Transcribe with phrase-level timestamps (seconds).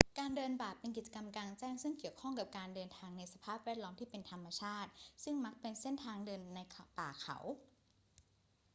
[0.19, 4.89] การเดินป่าเป็นกิจกรรมกลางแจ้งซึ่งเกี่ยวข้องกับการเดินในสภาพแวดล้อมที่เป็นธรรมชาติ
[5.23, 6.59] ซึ่งมักจะเป็นเส้นทางเดินใน
[6.99, 7.37] ป่าเขา